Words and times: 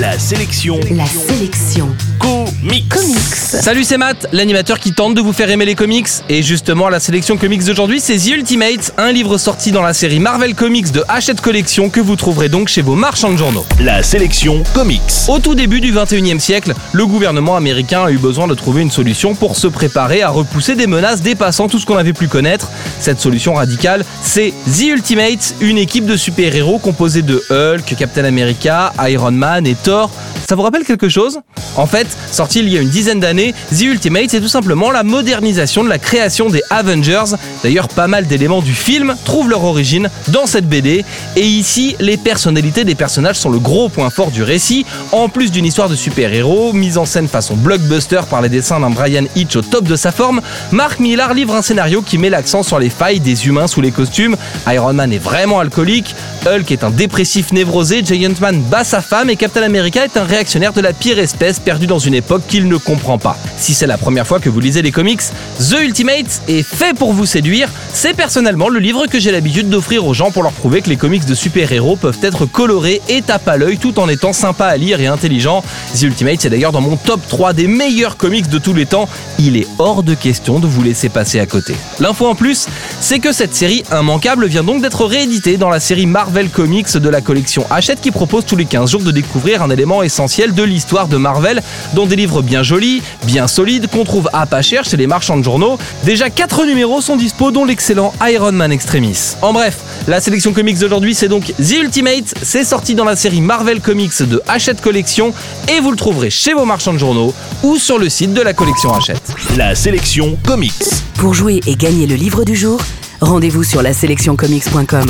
La 0.00 0.18
sélection. 0.18 0.80
La 0.92 1.04
sélection. 1.04 1.94
Comics. 2.18 2.88
Comics. 2.88 3.18
Salut, 3.34 3.84
c'est 3.84 3.98
Matt, 3.98 4.28
l'animateur 4.32 4.78
qui 4.78 4.92
tente 4.92 5.14
de 5.14 5.20
vous 5.20 5.34
faire 5.34 5.50
aimer 5.50 5.66
les 5.66 5.74
comics. 5.74 6.08
Et 6.30 6.42
justement, 6.42 6.88
la 6.88 7.00
sélection 7.00 7.36
comics 7.36 7.64
d'aujourd'hui, 7.64 8.00
c'est 8.00 8.16
The 8.16 8.28
Ultimate, 8.28 8.94
un 8.96 9.12
livre 9.12 9.36
sorti 9.36 9.72
dans 9.72 9.82
la 9.82 9.92
série 9.92 10.18
Marvel 10.18 10.54
Comics 10.54 10.90
de 10.90 11.04
Hachette 11.08 11.42
Collection 11.42 11.90
que 11.90 12.00
vous 12.00 12.16
trouverez 12.16 12.48
donc 12.48 12.68
chez 12.68 12.80
vos 12.80 12.94
marchands 12.94 13.32
de 13.32 13.36
journaux. 13.36 13.66
La 13.78 14.02
sélection 14.02 14.62
comics. 14.72 15.02
Au 15.28 15.38
tout 15.38 15.54
début 15.54 15.80
du 15.80 15.92
21e 15.92 16.38
siècle, 16.38 16.72
le 16.92 17.06
gouvernement 17.06 17.56
américain 17.56 18.04
a 18.04 18.10
eu 18.10 18.18
besoin 18.18 18.46
de 18.46 18.54
trouver 18.54 18.80
une 18.80 18.90
solution 18.90 19.34
pour 19.34 19.56
se 19.56 19.66
préparer 19.66 20.22
à 20.22 20.30
repousser 20.30 20.76
des 20.76 20.86
menaces 20.86 21.20
dépassant 21.20 21.68
tout 21.68 21.78
ce 21.78 21.84
qu'on 21.84 21.98
avait 21.98 22.14
pu 22.14 22.26
connaître. 22.26 22.70
Cette 23.00 23.20
solution 23.20 23.54
radicale, 23.54 24.04
c'est 24.22 24.54
The 24.66 24.82
Ultimate, 24.82 25.56
une 25.60 25.78
équipe 25.78 26.06
de 26.06 26.16
super-héros 26.16 26.78
composée 26.78 27.22
de 27.22 27.42
Hulk, 27.50 27.96
Captain 27.98 28.24
America, 28.24 28.94
Iron 29.06 29.32
Man 29.32 29.66
et 29.66 29.74
Thor. 29.74 29.89
Ça 30.48 30.56
vous 30.56 30.62
rappelle 30.62 30.84
quelque 30.84 31.08
chose? 31.08 31.38
En 31.76 31.86
fait, 31.86 32.08
sorti 32.32 32.58
il 32.58 32.68
y 32.68 32.76
a 32.76 32.80
une 32.80 32.88
dizaine 32.88 33.20
d'années, 33.20 33.54
The 33.72 33.82
Ultimate 33.82 34.30
c'est 34.30 34.40
tout 34.40 34.48
simplement 34.48 34.90
la 34.90 35.04
modernisation 35.04 35.84
de 35.84 35.88
la 35.88 35.98
création 35.98 36.48
des 36.48 36.60
Avengers. 36.70 37.36
D'ailleurs, 37.62 37.86
pas 37.86 38.08
mal 38.08 38.26
d'éléments 38.26 38.60
du 38.60 38.74
film 38.74 39.14
trouvent 39.24 39.48
leur 39.48 39.62
origine 39.62 40.10
dans 40.28 40.46
cette 40.46 40.68
BD. 40.68 41.04
Et 41.36 41.46
ici, 41.46 41.94
les 42.00 42.16
personnalités 42.16 42.82
des 42.82 42.96
personnages 42.96 43.36
sont 43.36 43.50
le 43.50 43.60
gros 43.60 43.88
point 43.88 44.10
fort 44.10 44.32
du 44.32 44.42
récit. 44.42 44.86
En 45.12 45.28
plus 45.28 45.52
d'une 45.52 45.64
histoire 45.64 45.88
de 45.88 45.94
super-héros, 45.94 46.72
mise 46.72 46.98
en 46.98 47.04
scène 47.04 47.28
façon 47.28 47.54
blockbuster 47.54 48.22
par 48.28 48.42
les 48.42 48.48
dessins 48.48 48.80
d'un 48.80 48.90
Brian 48.90 49.26
Hitch 49.36 49.54
au 49.54 49.62
top 49.62 49.84
de 49.84 49.94
sa 49.94 50.10
forme, 50.10 50.40
Mark 50.72 50.98
Millar 50.98 51.32
livre 51.32 51.54
un 51.54 51.62
scénario 51.62 52.02
qui 52.02 52.18
met 52.18 52.30
l'accent 52.30 52.64
sur 52.64 52.80
les 52.80 52.90
failles 52.90 53.20
des 53.20 53.46
humains 53.46 53.68
sous 53.68 53.80
les 53.80 53.92
costumes. 53.92 54.36
Iron 54.66 54.94
Man 54.94 55.12
est 55.12 55.18
vraiment 55.18 55.60
alcoolique, 55.60 56.16
Hulk 56.44 56.72
est 56.72 56.82
un 56.82 56.90
dépressif 56.90 57.52
névrosé, 57.52 58.02
Giant 58.04 58.34
Man 58.40 58.60
bat 58.62 58.82
sa 58.82 59.00
femme 59.00 59.30
et 59.30 59.36
Captain 59.36 59.62
America 59.62 59.79
est 59.86 60.16
un 60.16 60.24
réactionnaire 60.24 60.72
de 60.72 60.80
la 60.80 60.92
pire 60.92 61.18
espèce 61.18 61.58
perdu 61.58 61.86
dans 61.86 61.98
une 61.98 62.14
époque 62.14 62.42
qu'il 62.48 62.68
ne 62.68 62.76
comprend 62.76 63.18
pas. 63.18 63.36
Si 63.56 63.74
c'est 63.74 63.86
la 63.86 63.98
première 63.98 64.26
fois 64.26 64.40
que 64.40 64.48
vous 64.48 64.60
lisez 64.60 64.82
les 64.82 64.92
comics, 64.92 65.20
The 65.58 65.76
Ultimate 65.82 66.42
est 66.48 66.62
fait 66.62 66.96
pour 66.96 67.12
vous 67.12 67.26
séduire. 67.26 67.68
C'est 67.92 68.14
personnellement 68.14 68.68
le 68.68 68.78
livre 68.78 69.06
que 69.06 69.18
j'ai 69.18 69.32
l'habitude 69.32 69.68
d'offrir 69.68 70.06
aux 70.06 70.14
gens 70.14 70.30
pour 70.30 70.42
leur 70.42 70.52
prouver 70.52 70.82
que 70.82 70.88
les 70.88 70.96
comics 70.96 71.24
de 71.24 71.34
super-héros 71.34 71.96
peuvent 71.96 72.18
être 72.22 72.46
colorés 72.46 73.00
et 73.08 73.22
tape 73.22 73.48
à 73.48 73.56
l'œil 73.56 73.78
tout 73.78 73.98
en 73.98 74.08
étant 74.08 74.32
sympa 74.32 74.66
à 74.66 74.76
lire 74.76 75.00
et 75.00 75.06
intelligent. 75.06 75.62
The 75.94 76.02
Ultimate 76.02 76.40
c'est 76.40 76.50
d'ailleurs 76.50 76.72
dans 76.72 76.80
mon 76.80 76.96
top 76.96 77.20
3 77.28 77.52
des 77.52 77.66
meilleurs 77.66 78.16
comics 78.16 78.48
de 78.48 78.58
tous 78.58 78.74
les 78.74 78.86
temps. 78.86 79.08
Il 79.38 79.56
est 79.56 79.66
hors 79.78 80.02
de 80.02 80.14
question 80.14 80.58
de 80.58 80.66
vous 80.66 80.82
laisser 80.82 81.08
passer 81.08 81.40
à 81.40 81.46
côté. 81.46 81.74
L'info 81.98 82.26
en 82.26 82.34
plus, 82.34 82.66
c'est 83.00 83.18
que 83.18 83.32
cette 83.32 83.54
série 83.54 83.82
immanquable 83.92 84.46
vient 84.46 84.64
donc 84.64 84.82
d'être 84.82 85.04
rééditée 85.04 85.56
dans 85.56 85.70
la 85.70 85.80
série 85.80 86.06
Marvel 86.06 86.48
Comics 86.50 86.96
de 86.96 87.08
la 87.08 87.20
collection 87.20 87.66
Hachette 87.70 88.00
qui 88.00 88.10
propose 88.10 88.44
tous 88.44 88.56
les 88.56 88.64
15 88.64 88.90
jours 88.90 89.02
de 89.02 89.10
découvrir 89.10 89.59
un 89.62 89.70
élément 89.70 90.02
essentiel 90.02 90.54
de 90.54 90.62
l'histoire 90.62 91.08
de 91.08 91.16
Marvel, 91.16 91.62
dont 91.94 92.06
des 92.06 92.16
livres 92.16 92.42
bien 92.42 92.62
jolis, 92.62 93.02
bien 93.24 93.48
solides, 93.48 93.88
qu'on 93.88 94.04
trouve 94.04 94.28
à 94.32 94.46
pas 94.46 94.62
cher 94.62 94.84
chez 94.84 94.96
les 94.96 95.06
marchands 95.06 95.36
de 95.36 95.44
journaux. 95.44 95.78
Déjà 96.04 96.30
4 96.30 96.64
numéros 96.66 97.00
sont 97.00 97.16
dispo, 97.16 97.50
dont 97.50 97.64
l'excellent 97.64 98.12
Iron 98.28 98.52
Man 98.52 98.72
Extremis. 98.72 99.36
En 99.42 99.52
bref, 99.52 99.78
la 100.08 100.20
sélection 100.20 100.52
comics 100.52 100.78
d'aujourd'hui, 100.78 101.14
c'est 101.14 101.28
donc 101.28 101.52
The 101.56 101.82
Ultimate. 101.82 102.34
C'est 102.42 102.64
sorti 102.64 102.94
dans 102.94 103.04
la 103.04 103.16
série 103.16 103.40
Marvel 103.40 103.80
Comics 103.80 104.22
de 104.22 104.42
Hachette 104.48 104.80
Collection 104.80 105.32
et 105.68 105.80
vous 105.80 105.90
le 105.90 105.96
trouverez 105.96 106.30
chez 106.30 106.52
vos 106.52 106.64
marchands 106.64 106.92
de 106.92 106.98
journaux 106.98 107.34
ou 107.62 107.76
sur 107.76 107.98
le 107.98 108.08
site 108.08 108.34
de 108.34 108.42
la 108.42 108.52
collection 108.52 108.92
Hachette. 108.92 109.32
La 109.56 109.74
sélection 109.74 110.38
comics. 110.46 110.72
Pour 111.14 111.34
jouer 111.34 111.60
et 111.66 111.76
gagner 111.76 112.06
le 112.06 112.14
livre 112.14 112.44
du 112.44 112.56
jour, 112.56 112.80
rendez-vous 113.20 113.64
sur 113.64 113.82
la 113.82 113.92
sélectioncomics.com. 113.92 115.06